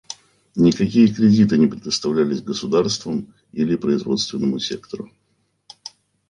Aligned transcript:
Никакие 0.55 1.13
кредиты 1.13 1.59
не 1.59 1.67
предоставлялись 1.67 2.41
государствам 2.41 3.35
или 3.51 3.75
производственному 3.75 4.57
сектору. 4.57 5.11